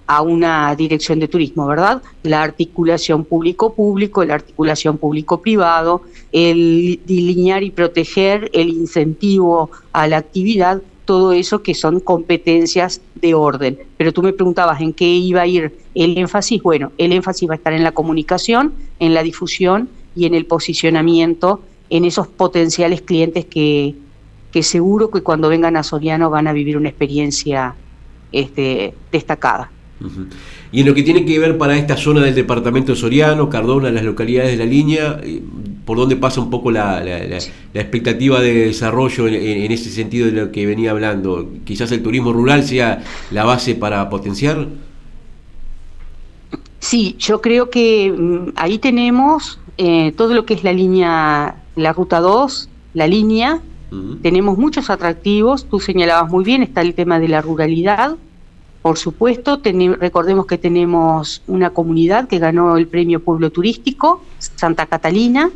a 0.08 0.22
una 0.22 0.74
dirección 0.74 1.20
de 1.20 1.28
turismo, 1.28 1.66
¿verdad? 1.66 2.02
La 2.22 2.42
articulación 2.42 3.24
público-público, 3.24 4.24
la 4.24 4.34
articulación 4.34 4.96
público-privado, 4.96 6.02
el 6.32 6.98
delinear 7.06 7.62
y 7.62 7.70
proteger 7.70 8.50
el 8.54 8.70
incentivo 8.70 9.70
a 9.92 10.08
la 10.08 10.16
actividad, 10.16 10.82
todo 11.04 11.32
eso 11.32 11.62
que 11.62 11.74
son 11.74 12.00
competencias 12.00 13.02
de 13.16 13.34
orden. 13.34 13.78
Pero 13.98 14.12
tú 14.12 14.22
me 14.22 14.32
preguntabas 14.32 14.80
en 14.80 14.94
qué 14.94 15.04
iba 15.04 15.42
a 15.42 15.46
ir 15.46 15.78
el 15.94 16.16
énfasis. 16.16 16.62
Bueno, 16.62 16.90
el 16.96 17.12
énfasis 17.12 17.48
va 17.48 17.52
a 17.52 17.56
estar 17.56 17.74
en 17.74 17.84
la 17.84 17.92
comunicación, 17.92 18.72
en 18.98 19.12
la 19.12 19.22
difusión 19.22 19.90
y 20.16 20.24
en 20.24 20.34
el 20.34 20.46
posicionamiento 20.46 21.60
en 21.90 22.04
esos 22.04 22.28
potenciales 22.28 23.02
clientes 23.02 23.44
que, 23.44 23.94
que 24.52 24.62
seguro 24.62 25.10
que 25.10 25.22
cuando 25.22 25.48
vengan 25.48 25.76
a 25.76 25.82
Soriano 25.82 26.30
van 26.30 26.46
a 26.46 26.52
vivir 26.52 26.76
una 26.76 26.88
experiencia 26.88 27.74
este, 28.32 28.94
destacada. 29.12 29.70
Y 30.70 30.80
en 30.80 30.86
lo 30.86 30.94
que 30.94 31.02
tiene 31.02 31.24
que 31.24 31.38
ver 31.38 31.58
para 31.58 31.76
esta 31.76 31.96
zona 31.96 32.20
del 32.20 32.34
departamento 32.34 32.92
de 32.92 32.98
Soriano, 32.98 33.48
Cardona, 33.48 33.90
las 33.90 34.04
localidades 34.04 34.52
de 34.52 34.64
la 34.64 34.70
línea, 34.70 35.20
eh, 35.22 35.42
¿por 35.84 35.96
dónde 35.96 36.16
pasa 36.16 36.40
un 36.40 36.50
poco 36.50 36.70
la, 36.70 37.02
expectativa 37.74 38.40
de 38.40 38.66
desarrollo 38.66 39.26
en, 39.26 39.72
ese 39.72 39.90
sentido 39.90 40.26
de 40.26 40.32
lo 40.32 40.52
que 40.52 40.66
venía 40.66 40.92
hablando? 40.92 41.50
¿Quizás 41.64 41.90
el 41.92 42.02
turismo 42.02 42.32
rural 42.32 42.62
sea 42.64 43.02
la 43.30 43.44
base 43.44 43.74
para 43.74 44.08
potenciar? 44.08 44.68
Sí, 46.80 47.16
yo 47.18 47.40
creo 47.40 47.70
que 47.70 48.14
mm, 48.16 48.52
ahí 48.56 48.78
tenemos 48.78 49.58
eh, 49.78 50.12
todo 50.12 50.34
lo 50.34 50.46
que 50.46 50.54
es 50.54 50.62
la 50.62 50.72
línea, 50.72 51.56
la 51.74 51.92
ruta 51.92 52.20
2, 52.20 52.68
la 52.94 53.06
línea, 53.06 53.60
tenemos 54.20 54.58
muchos 54.58 54.90
atractivos, 54.90 55.64
tú 55.64 55.80
señalabas 55.80 56.30
muy 56.30 56.44
bien, 56.44 56.62
está 56.62 56.82
el 56.82 56.92
tema 56.92 57.18
de 57.18 57.28
la 57.28 57.40
ruralidad, 57.40 58.16
por 58.82 58.96
supuesto, 58.96 59.60
recordemos 59.98 60.46
que 60.46 60.56
tenemos 60.56 61.42
una 61.46 61.70
comunidad 61.70 62.28
que 62.28 62.38
ganó 62.38 62.76
el 62.76 62.86
premio 62.86 63.20
Pueblo 63.20 63.50
Turístico, 63.50 64.22
Santa 64.38 64.86
Catalina. 64.86 65.50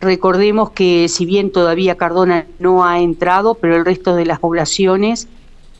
Recordemos 0.00 0.70
que 0.70 1.08
si 1.08 1.26
bien 1.26 1.50
todavía 1.50 1.96
Cardona 1.96 2.46
no 2.60 2.84
ha 2.84 3.00
entrado, 3.00 3.54
pero 3.54 3.76
el 3.76 3.84
resto 3.84 4.14
de 4.14 4.26
las 4.26 4.38
poblaciones 4.38 5.26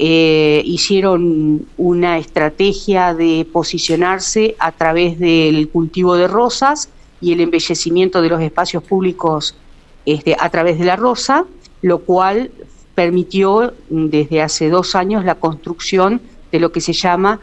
eh, 0.01 0.63
hicieron 0.65 1.67
una 1.77 2.19
estrategia 2.19 3.15
de 3.15 3.47
posicionarse 3.53 4.57
a 4.59 4.73
través 4.73 5.19
del 5.19 5.69
cultivo 5.69 6.17
de 6.17 6.27
rosas 6.27 6.89
y 7.21 7.33
el 7.33 7.41
embellecimiento 7.41 8.23
de 8.23 8.29
los 8.29 8.41
espacios 8.41 8.83
públicos 8.83 9.57
este, 10.05 10.37
a 10.39 10.51
través 10.51 10.79
de 10.79 10.85
la 10.85 10.97
rosa, 10.97 11.45
lo 11.83 11.99
cual 11.99 12.51
permitió 12.95 13.73
desde 13.89 14.43
hace 14.43 14.69
dos 14.69 14.97
años 14.97 15.25
la 15.25 15.37
construcción 15.37 16.21
de 16.51 16.61
lo 16.61 16.73
que 16.73 16.81
se 16.81 16.93
llama 16.93 17.41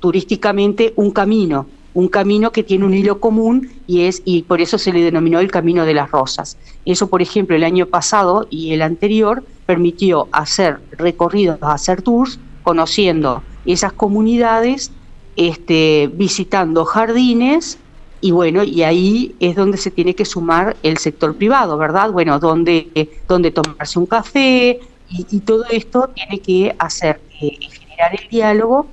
turísticamente 0.00 0.92
un 0.96 1.10
camino, 1.10 1.66
un 1.94 2.08
camino 2.08 2.50
que 2.50 2.62
tiene 2.62 2.84
un 2.84 2.94
hilo 2.94 3.20
común 3.20 3.70
y 3.86 4.02
es 4.02 4.22
y 4.24 4.42
por 4.42 4.60
eso 4.60 4.78
se 4.78 4.92
le 4.92 5.02
denominó 5.02 5.38
el 5.38 5.50
camino 5.50 5.86
de 5.86 5.94
las 5.94 6.10
rosas. 6.10 6.58
Eso, 6.84 7.08
por 7.08 7.22
ejemplo, 7.22 7.56
el 7.56 7.64
año 7.64 7.86
pasado 7.86 8.46
y 8.50 8.72
el 8.72 8.82
anterior 8.82 9.44
permitió 9.64 10.28
hacer 10.32 10.80
recorridos, 10.98 11.58
hacer 11.62 12.02
tours, 12.02 12.38
conociendo 12.62 13.42
esas 13.64 13.92
comunidades, 13.92 14.90
este, 15.36 16.10
visitando 16.12 16.84
jardines 16.84 17.78
y 18.20 18.30
bueno, 18.30 18.64
y 18.64 18.82
ahí 18.82 19.34
es 19.38 19.54
donde 19.54 19.76
se 19.76 19.90
tiene 19.90 20.14
que 20.14 20.24
sumar 20.24 20.76
el 20.82 20.96
sector 20.96 21.36
privado, 21.36 21.76
¿verdad? 21.76 22.10
Bueno, 22.10 22.38
donde, 22.38 23.10
donde 23.28 23.50
tomarse 23.50 23.98
un 23.98 24.06
café 24.06 24.80
y, 25.10 25.40
todo 25.40 25.64
esto 25.70 26.08
tiene 26.14 26.40
que 26.40 26.74
hacer 26.78 27.20
eh, 27.42 27.58
generar 27.94 28.20
el 28.20 28.28
diálogo 28.28 28.86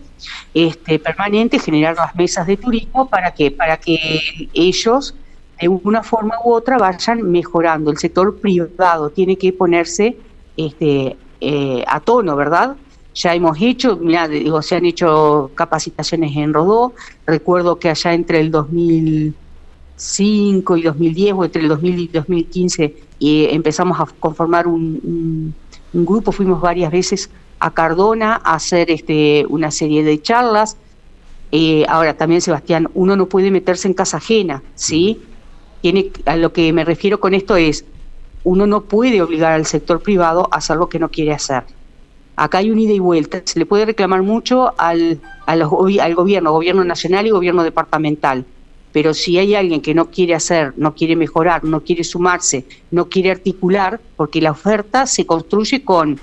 este, 0.53 0.99
permanente, 0.99 1.57
generar 1.59 1.95
las 1.95 2.15
mesas 2.15 2.47
de 2.47 2.55
turismo 2.57 3.09
para 3.09 3.33
que, 3.33 3.51
para 3.51 3.77
que 3.77 4.49
ellos 4.53 5.15
de 5.59 5.67
una 5.67 6.03
forma 6.03 6.35
u 6.43 6.53
otra 6.53 6.77
vayan 6.77 7.31
mejorando. 7.31 7.91
El 7.91 7.97
sector 7.97 8.39
privado 8.39 9.09
tiene 9.09 9.37
que 9.37 9.51
ponerse 9.53 10.17
este, 10.57 11.15
eh, 11.39 11.83
a 11.87 11.99
tono, 11.99 12.35
¿verdad? 12.35 12.75
Ya 13.13 13.35
hemos 13.35 13.61
hecho, 13.61 13.97
mira, 13.97 14.27
digo, 14.27 14.61
se 14.61 14.75
han 14.75 14.85
hecho 14.85 15.51
capacitaciones 15.53 16.35
en 16.35 16.53
Rodó. 16.53 16.93
Recuerdo 17.25 17.77
que 17.77 17.89
allá 17.89 18.13
entre 18.13 18.39
el 18.39 18.51
2005 18.51 20.77
y 20.77 20.83
2010 20.83 21.33
o 21.33 21.45
entre 21.45 21.61
el 21.61 21.67
2000 21.67 21.99
y 21.99 22.07
2015 22.07 22.95
eh, 23.19 23.49
empezamos 23.51 23.99
a 23.99 24.05
conformar 24.19 24.65
un, 24.65 25.53
un 25.93 26.05
grupo, 26.05 26.31
fuimos 26.31 26.61
varias 26.61 26.91
veces 26.91 27.29
a 27.61 27.71
Cardona 27.71 28.41
a 28.43 28.55
hacer 28.55 28.89
este, 28.91 29.45
una 29.47 29.71
serie 29.71 30.03
de 30.03 30.21
charlas. 30.21 30.77
Eh, 31.51 31.85
ahora 31.87 32.15
también, 32.15 32.41
Sebastián, 32.41 32.89
uno 32.95 33.15
no 33.15 33.27
puede 33.27 33.51
meterse 33.51 33.87
en 33.87 33.93
casa 33.93 34.17
ajena, 34.17 34.63
¿sí? 34.75 35.21
Tiene, 35.81 36.11
a 36.25 36.35
lo 36.35 36.51
que 36.53 36.73
me 36.73 36.83
refiero 36.83 37.19
con 37.19 37.33
esto 37.33 37.55
es, 37.55 37.85
uno 38.43 38.65
no 38.65 38.81
puede 38.81 39.21
obligar 39.21 39.53
al 39.53 39.65
sector 39.65 40.01
privado 40.01 40.49
a 40.51 40.57
hacer 40.57 40.77
lo 40.77 40.89
que 40.89 40.97
no 40.97 41.09
quiere 41.09 41.33
hacer. 41.33 41.63
Acá 42.35 42.57
hay 42.57 42.71
un 42.71 42.79
ida 42.79 42.93
y 42.93 42.99
vuelta. 42.99 43.41
Se 43.45 43.59
le 43.59 43.67
puede 43.67 43.85
reclamar 43.85 44.23
mucho 44.23 44.73
al, 44.79 45.19
al 45.45 45.65
gobierno, 46.15 46.51
gobierno 46.51 46.83
nacional 46.83 47.27
y 47.27 47.29
gobierno 47.29 47.63
departamental. 47.63 48.45
Pero 48.91 49.13
si 49.13 49.37
hay 49.37 49.53
alguien 49.53 49.81
que 49.81 49.93
no 49.93 50.09
quiere 50.09 50.33
hacer, 50.33 50.73
no 50.77 50.95
quiere 50.95 51.15
mejorar, 51.15 51.63
no 51.63 51.81
quiere 51.81 52.03
sumarse, 52.03 52.65
no 52.89 53.07
quiere 53.07 53.31
articular, 53.31 54.01
porque 54.15 54.41
la 54.41 54.51
oferta 54.51 55.05
se 55.05 55.25
construye 55.25 55.83
con 55.83 56.19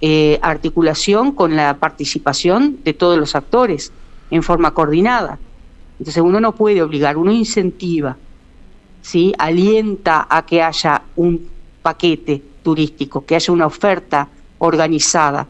eh, 0.00 0.38
articulación 0.42 1.32
con 1.32 1.56
la 1.56 1.78
participación 1.78 2.78
de 2.84 2.92
todos 2.92 3.18
los 3.18 3.34
actores 3.34 3.92
en 4.30 4.42
forma 4.42 4.72
coordinada. 4.72 5.38
Entonces 5.98 6.22
uno 6.22 6.40
no 6.40 6.52
puede 6.52 6.82
obligar, 6.82 7.16
uno 7.16 7.32
incentiva, 7.32 8.16
¿sí? 9.00 9.32
alienta 9.38 10.26
a 10.28 10.44
que 10.44 10.62
haya 10.62 11.02
un 11.16 11.48
paquete 11.80 12.42
turístico, 12.62 13.24
que 13.24 13.36
haya 13.36 13.52
una 13.52 13.66
oferta 13.66 14.28
organizada, 14.58 15.46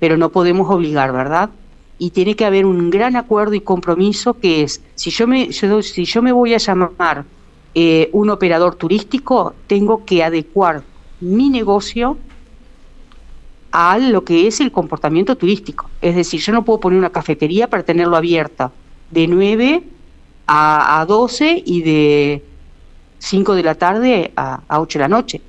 pero 0.00 0.16
no 0.16 0.30
podemos 0.30 0.68
obligar, 0.70 1.12
¿verdad? 1.12 1.50
Y 1.98 2.10
tiene 2.10 2.34
que 2.34 2.44
haber 2.44 2.66
un 2.66 2.90
gran 2.90 3.14
acuerdo 3.14 3.54
y 3.54 3.60
compromiso 3.60 4.34
que 4.34 4.62
es, 4.62 4.82
si 4.96 5.10
yo 5.10 5.26
me, 5.26 5.52
si 5.52 6.04
yo 6.04 6.22
me 6.22 6.32
voy 6.32 6.54
a 6.54 6.58
llamar 6.58 7.24
eh, 7.74 8.08
un 8.12 8.30
operador 8.30 8.74
turístico, 8.74 9.54
tengo 9.66 10.04
que 10.04 10.24
adecuar 10.24 10.82
mi 11.20 11.50
negocio 11.50 12.16
a 13.76 13.98
lo 13.98 14.22
que 14.22 14.46
es 14.46 14.60
el 14.60 14.70
comportamiento 14.70 15.36
turístico. 15.36 15.90
Es 16.00 16.14
decir, 16.14 16.40
yo 16.40 16.52
no 16.52 16.64
puedo 16.64 16.78
poner 16.78 16.96
una 16.96 17.10
cafetería 17.10 17.68
para 17.68 17.82
tenerlo 17.82 18.16
abierta 18.16 18.70
de 19.10 19.26
9 19.26 19.82
a, 20.46 21.04
12 21.08 21.64
y 21.66 21.82
de 21.82 22.44
5 23.18 23.54
de 23.56 23.62
la 23.64 23.74
tarde 23.74 24.30
a, 24.36 24.60
a 24.68 24.80
8 24.80 24.98
de 25.00 25.02
la 25.02 25.08
noche. 25.08 25.40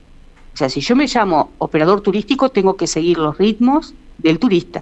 O 0.56 0.58
sea, 0.58 0.70
si 0.70 0.82
yo 0.82 0.96
me 0.96 1.06
llamo 1.06 1.52
operador 1.60 2.02
turístico, 2.02 2.50
tengo 2.50 2.76
que 2.76 2.88
seguir 2.88 3.20
los 3.20 3.38
ritmos 3.38 3.94
del 4.18 4.40
turista. 4.40 4.82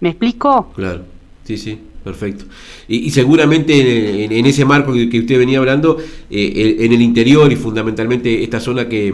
¿Me 0.00 0.08
explico? 0.08 0.72
Claro, 0.74 1.04
sí, 1.44 1.56
sí. 1.56 1.78
Perfecto. 2.06 2.44
Y, 2.86 3.10
seguramente 3.10 4.26
en, 4.26 4.46
ese 4.46 4.64
marco 4.64 4.92
que, 4.92 5.18
usted 5.18 5.38
venía 5.38 5.58
hablando, 5.58 5.98
eh, 6.30 6.76
en 6.78 6.92
el 6.92 7.02
interior 7.02 7.50
y 7.50 7.56
fundamentalmente 7.56 8.44
esta 8.44 8.60
zona 8.60 8.88
que, 8.88 9.12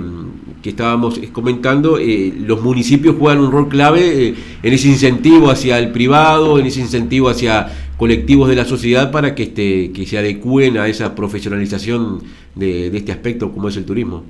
estábamos 0.71 1.21
comentando, 1.33 1.99
eh, 1.99 2.33
los 2.37 2.62
municipios 2.62 3.16
juegan 3.19 3.40
un 3.40 3.52
rol 3.52 3.69
clave 3.69 4.28
eh, 4.28 4.35
en 4.62 4.73
ese 4.73 4.88
incentivo 4.88 5.50
hacia 5.50 5.78
el 5.78 5.92
privado, 5.92 6.59
en 6.59 6.66
ese 6.66 6.81
incentivo 6.81 7.28
hacia 7.28 7.69
colectivos 7.97 8.49
de 8.49 8.57
la 8.57 8.64
sociedad 8.64 9.11
para 9.11 9.35
que, 9.35 9.45
este, 9.45 9.92
que 9.92 10.07
se 10.07 10.19
adecúen 10.19 10.78
a 10.78 10.88
esa 10.88 11.14
profesionalización 11.14 12.23
de 12.54 12.97
este 12.97 13.12
aspecto 13.12 13.52
como 13.52 13.69
es 13.69 13.76
el 13.76 13.85
turismo. 13.85 14.25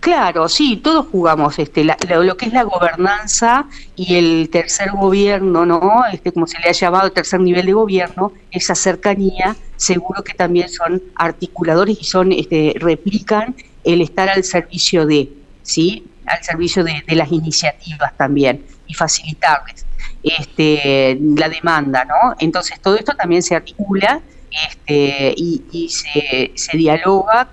Claro, 0.00 0.48
sí, 0.48 0.78
todos 0.78 1.08
jugamos 1.12 1.58
este, 1.58 1.84
lo, 1.84 2.36
que 2.38 2.46
es 2.46 2.54
la 2.54 2.62
gobernanza 2.62 3.66
y 3.96 4.14
el 4.14 4.48
tercer 4.50 4.92
gobierno, 4.92 5.66
¿no? 5.66 6.04
Este, 6.10 6.32
como 6.32 6.46
se 6.46 6.58
le 6.58 6.70
ha 6.70 6.72
llamado 6.72 7.08
el 7.08 7.12
tercer 7.12 7.38
nivel 7.40 7.66
de 7.66 7.74
gobierno, 7.74 8.32
esa 8.50 8.74
cercanía, 8.74 9.56
seguro 9.76 10.24
que 10.24 10.32
también 10.32 10.70
son 10.70 11.02
articuladores 11.14 11.98
y 12.00 12.04
son, 12.04 12.32
este, 12.32 12.72
replican 12.80 13.54
el 13.84 14.00
estar 14.02 14.28
al 14.28 14.44
servicio 14.44 15.06
de, 15.06 15.30
¿sí? 15.62 16.04
Al 16.26 16.42
servicio 16.42 16.84
de, 16.84 17.02
las 17.08 17.32
iniciativas 17.32 18.16
también 18.16 18.64
y 18.86 18.94
facilitarles 18.94 19.86
este, 20.22 21.18
la 21.36 21.48
demanda, 21.48 22.04
¿no? 22.04 22.36
Entonces 22.38 22.80
todo 22.80 22.96
esto 22.96 23.14
también 23.14 23.42
se 23.42 23.56
articula 23.56 24.20
este, 24.68 25.34
y, 25.36 25.62
y 25.72 25.88
se, 25.88 26.52
se 26.54 26.76
dialoga 26.76 27.48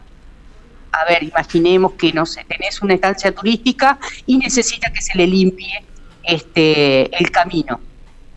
a 0.98 1.06
ver, 1.06 1.24
imaginemos 1.24 1.94
que 1.94 2.12
no 2.12 2.26
sé, 2.26 2.44
tenés 2.46 2.82
una 2.82 2.94
estancia 2.96 3.32
turística 3.32 4.00
y 4.26 4.38
necesita 4.38 4.92
que 4.92 5.02
se 5.02 5.18
le 5.18 5.28
limpie 5.28 5.84
este 6.24 7.16
el 7.18 7.32
camino. 7.32 7.80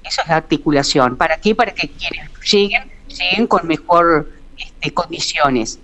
Eso 0.04 0.22
es 0.22 0.28
la 0.28 0.36
articulación. 0.36 1.16
¿Para 1.16 1.40
qué? 1.40 1.54
Para 1.54 1.72
que 1.72 1.88
quienes 1.88 2.30
lleguen, 2.50 2.90
lleguen 3.08 3.46
con 3.46 3.66
mejor 3.66 4.30
este, 4.56 4.92
condiciones. 4.92 5.78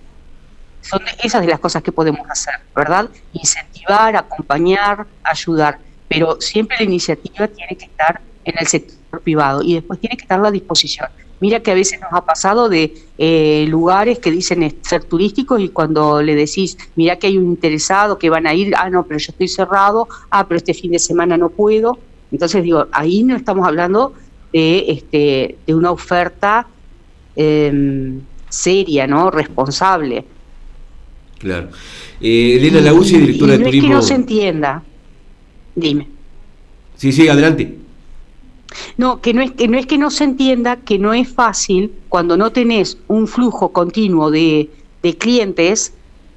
Son 0.89 1.01
esas 1.23 1.43
de 1.43 1.49
las 1.49 1.61
cosas 1.61 1.83
que 1.83 1.93
podemos 1.93 2.29
hacer, 2.31 2.55
¿verdad? 2.75 3.09
Incentivar, 3.33 4.17
acompañar, 4.17 5.07
ayudar. 5.23 5.79
pero 6.09 6.41
siempre 6.41 6.77
la 6.79 6.85
iniciativa 6.85 7.49
tiene 7.49 7.77
que 7.77 7.87
estar 7.87 8.21
en 8.45 8.55
el 8.59 8.67
sector 8.67 9.21
privado 9.21 9.63
y 9.63 9.75
después 9.75 9.99
tiene 9.99 10.17
que 10.17 10.23
estar 10.23 10.45
a 10.45 10.51
disposición. 10.51 11.09
Mira 11.41 11.61
que 11.61 11.71
a 11.71 11.75
veces 11.75 12.01
nos 12.01 12.13
ha 12.13 12.25
pasado 12.25 12.69
de 12.69 12.95
eh, 13.19 13.67
lugares 13.69 14.19
que 14.19 14.31
dicen 14.31 14.75
ser 14.83 15.05
turísticos 15.05 15.61
y 15.61 15.69
cuando 15.69 16.23
le 16.23 16.35
decís, 16.35 16.79
mira 16.95 17.17
que 17.17 17.27
hay 17.27 17.37
un 17.37 17.45
interesado 17.45 18.19
que 18.19 18.31
van 18.31 18.47
a 18.47 18.55
ir, 18.55 18.75
ah, 18.77 18.89
no, 18.89 19.03
pero 19.05 19.19
yo 19.19 19.33
estoy 19.33 19.49
cerrado, 19.49 20.09
ah, 20.31 20.47
pero 20.47 20.57
este 20.57 20.73
fin 20.73 20.93
de 20.93 20.99
semana 20.99 21.37
no 21.37 21.51
puedo. 21.51 21.99
Entonces 22.33 22.63
digo, 22.63 22.87
ahí 22.93 23.23
no 23.23 23.37
estamos 23.37 23.67
hablando 23.67 24.15
de, 24.53 24.91
este, 24.91 25.59
de 25.67 25.75
una 25.75 25.91
oferta 25.91 26.67
em, 27.35 28.23
seria, 28.49 29.07
¿no? 29.07 29.31
Responsable. 29.31 30.25
Claro. 31.39 31.69
Eh, 32.21 32.57
Elena 32.57 32.81
Lauzzi, 32.81 33.19
directora 33.19 33.59
de 33.59 33.65
turismo. 33.65 33.87
Es 33.87 33.91
que 33.91 33.95
no 33.95 34.03
se 34.03 34.15
entienda. 34.15 34.83
Dime. 35.75 36.09
Sí, 36.97 37.13
sí, 37.13 37.29
adelante. 37.29 37.77
No, 38.97 39.21
que 39.21 39.35
no 39.35 39.43
es 39.43 39.53
que 39.53 39.69
no 39.69 39.79
es 39.79 39.87
que 39.87 39.99
no 39.99 40.11
se 40.11 40.25
entienda 40.25 40.77
que 40.77 40.99
no 40.99 41.15
es 41.15 41.29
fácil 41.29 41.93
cuando 42.09 42.37
no 42.37 42.51
tenés 42.51 42.99
un 43.09 43.27
flujo 43.27 43.73
continuo 43.73 44.31
de, 44.31 44.71
de 45.03 45.17
clientes, 45.17 45.93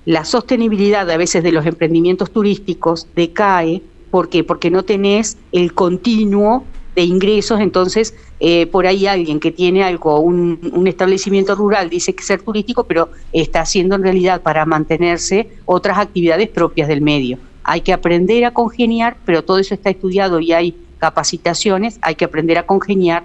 la 0.05 0.25
sostenibilidad 0.25 1.09
a 1.09 1.17
veces 1.17 1.43
de 1.43 1.51
los 1.51 1.65
emprendimientos 1.65 2.31
turísticos 2.31 3.07
decae. 3.15 3.81
¿Por 4.11 4.29
qué? 4.29 4.43
Porque 4.43 4.71
no 4.71 4.83
tenés 4.83 5.37
el 5.51 5.73
continuo 5.73 6.65
de 6.95 7.03
ingresos, 7.03 7.59
entonces 7.59 8.15
eh, 8.39 8.65
por 8.67 8.87
ahí 8.87 9.05
alguien 9.05 9.39
que 9.39 9.51
tiene 9.51 9.83
algo, 9.83 10.19
un, 10.19 10.71
un, 10.73 10.87
establecimiento 10.87 11.55
rural, 11.55 11.89
dice 11.89 12.13
que 12.13 12.23
ser 12.23 12.41
turístico, 12.41 12.83
pero 12.83 13.09
está 13.31 13.61
haciendo 13.61 13.95
en 13.95 14.03
realidad 14.03 14.41
para 14.41 14.65
mantenerse 14.65 15.49
otras 15.65 15.97
actividades 15.97 16.49
propias 16.49 16.87
del 16.87 17.01
medio. 17.01 17.37
Hay 17.63 17.81
que 17.81 17.93
aprender 17.93 18.45
a 18.45 18.51
congeniar, 18.51 19.17
pero 19.25 19.43
todo 19.43 19.59
eso 19.59 19.73
está 19.73 19.89
estudiado 19.89 20.39
y 20.39 20.51
hay 20.51 20.75
capacitaciones, 20.99 21.99
hay 22.01 22.15
que 22.15 22.25
aprender 22.25 22.57
a 22.57 22.65
congeniar 22.65 23.23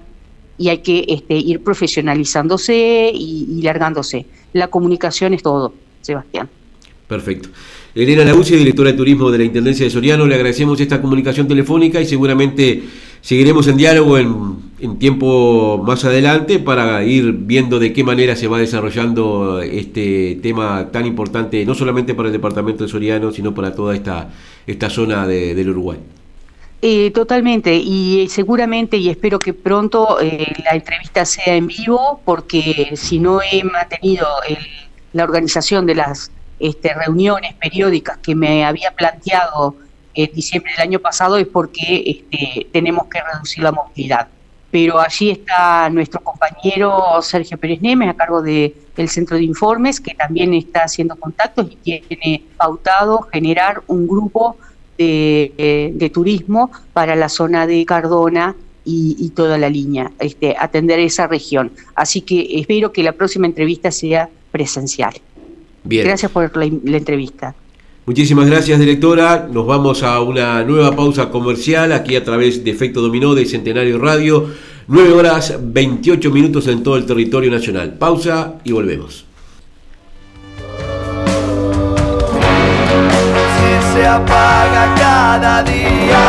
y 0.56 0.68
hay 0.68 0.78
que 0.78 1.04
este, 1.09 1.35
ir 1.37 1.62
profesionalizándose 1.62 3.11
y, 3.12 3.61
largándose. 3.62 4.26
La 4.52 4.68
comunicación 4.68 5.35
es 5.35 5.42
todo, 5.42 5.75
Sebastián. 6.00 6.49
Perfecto. 7.09 7.49
Elena 7.94 8.25
Lauzzi, 8.25 8.56
directora 8.56 8.90
de 8.90 8.97
turismo 8.97 9.30
de 9.30 9.38
la 9.38 9.44
Intendencia 9.44 9.85
de 9.85 9.90
Soriano, 9.90 10.26
le 10.26 10.35
agradecemos 10.35 10.80
esta 10.80 11.00
comunicación 11.00 11.47
telefónica 11.47 12.00
y 12.00 12.06
seguramente 12.06 12.83
seguiremos 13.25 13.66
en 13.69 13.78
diálogo 13.78 14.19
en, 14.19 14.99
tiempo 14.99 15.83
más 15.83 16.04
adelante 16.04 16.59
para 16.59 17.02
ir 17.04 17.33
viendo 17.33 17.78
de 17.78 17.95
qué 17.95 18.04
manera 18.04 18.37
se 18.37 18.49
va 18.49 18.59
desarrollando 18.59 19.62
este 19.62 20.38
tema 20.43 20.90
tan 20.93 21.07
importante, 21.07 21.64
no 21.64 21.75
solamente 21.75 22.14
para 22.14 22.28
el 22.28 22.35
departamento 22.35 22.85
de 22.85 22.90
Soriano, 22.90 23.33
sino 23.33 23.54
para 23.54 23.75
toda 23.75 23.95
esta, 23.95 24.28
esta 24.66 24.90
zona 24.90 25.26
del 25.26 25.71
Uruguay. 25.71 25.99
Eh, 26.83 27.11
totalmente, 27.12 27.75
y 27.75 28.28
seguramente, 28.28 28.99
y 28.99 29.09
espero 29.09 29.38
que 29.38 29.54
pronto 29.54 30.21
eh, 30.21 30.52
la 30.62 30.73
entrevista 30.76 31.25
sea 31.25 31.57
en 31.57 31.69
vivo, 31.69 32.21
porque 32.26 32.93
si 32.95 33.19
no 33.19 33.40
he 33.40 33.64
mantenido 33.64 34.26
la 35.14 35.25
organización 35.25 35.87
de 35.87 35.95
las 35.95 36.31
este, 36.59 36.93
reuniones 36.93 37.54
periódicas 37.54 38.19
que 38.19 38.35
me 38.35 38.66
había 38.66 38.90
planteado 38.90 39.76
en 40.14 40.33
diciembre 40.33 40.73
del 40.73 40.88
año 40.88 40.99
pasado 41.00 41.37
es 41.37 41.47
porque 41.47 42.02
este, 42.06 42.68
tenemos 42.73 43.06
que 43.09 43.21
reducir 43.21 43.62
la 43.62 43.73
movilidad. 43.73 44.28
Pero 44.71 44.99
allí 44.99 45.30
está 45.30 45.88
nuestro 45.90 46.21
compañero 46.21 47.23
Sergio 47.23 47.59
Pérez 47.59 47.80
Nemes 47.80 48.09
a 48.09 48.14
cargo 48.14 48.42
del 48.42 48.75
Centro 49.09 49.37
de 49.37 49.44
Informes, 49.44 50.00
que 50.00 50.14
también 50.14 50.52
está 50.52 50.85
haciendo 50.85 51.14
contactos 51.14 51.68
y 51.85 52.00
tiene 52.00 52.42
pautado 52.56 53.21
generar 53.33 53.83
un 53.87 54.09
grupo 54.09 54.57
eh, 54.98 55.92
de, 55.94 56.11
turismo 56.11 56.70
para 56.92 57.14
la 57.14 57.29
zona 57.29 57.66
de 57.66 57.85
Cardona 57.85 58.57
y, 58.85 59.31
toda 59.31 59.59
la 59.59 59.68
línea, 59.68 60.12
este, 60.18 60.57
atender 60.59 60.98
esa 60.98 61.27
región. 61.27 61.72
Así 61.94 62.20
que 62.20 62.59
espero 62.59 62.92
que 62.92 63.03
la 63.03 63.12
próxima 63.12 63.46
entrevista 63.46 63.90
sea 63.90 64.29
presencial. 64.50 65.14
Bien. 65.85 66.05
Gracias 66.05 66.31
por 66.31 66.57
la, 66.57 66.68
la 66.85 66.96
entrevista. 66.96 67.55
Muchísimas 68.07 68.47
gracias, 68.47 68.79
directora. 68.79 69.49
Nos 69.51 69.67
vamos 69.67 70.03
a 70.03 70.21
una 70.21 70.62
nueva 70.62 70.95
pausa 70.95 71.31
comercial 71.31 71.93
aquí 71.93 72.17
a 72.17 72.25
través 72.25 72.62
de 72.62 72.71
Efecto 72.71 73.01
Dominó 73.01 73.35
de 73.35 73.47
Centenario 73.47 73.99
Radio. 73.99 74.49
9 74.88 75.12
horas 75.12 75.59
28 75.62 76.31
minutos 76.31 76.67
en 76.69 76.83
todo 76.83 76.97
el 76.97 77.07
territorio 77.07 77.51
nacional. 77.51 77.95
Pausa 77.95 78.57
y 78.64 78.73
volvemos. 78.73 79.25
se 83.95 84.07
apaga 84.07 84.95
cada 84.97 85.62
día. 85.62 86.25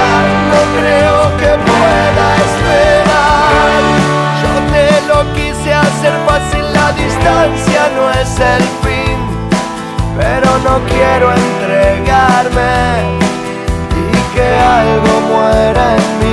No 0.52 0.62
creo 0.80 1.38
que 1.40 1.52
pueda 1.70 2.28
esperar. 2.46 3.82
Yo 4.44 4.54
te 4.72 4.88
lo 5.10 5.34
quise 5.34 5.74
hacer 5.74 6.14
fácil, 6.28 6.64
la 6.74 6.92
distancia 6.94 7.92
no 7.96 8.12
es 8.12 8.40
el 8.40 8.64
fin. 8.84 9.18
Pero 10.18 10.50
no 10.64 10.80
quiero 10.88 11.34
entregarme 11.86 13.19
y 13.91 14.36
que 14.36 14.56
algo 14.56 15.21
muera 15.28 15.95
en 15.95 16.25